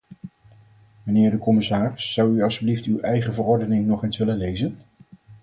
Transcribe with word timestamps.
Mijnheer 1.03 1.31
de 1.31 1.37
commissaris, 1.37 2.13
zou 2.13 2.33
u 2.35 2.41
alstublieft 2.43 2.85
uw 2.85 2.99
eigen 2.99 3.33
verordening 3.33 3.85
nog 3.85 4.03
eens 4.03 4.17
willen 4.17 4.37
lezen? 4.37 4.79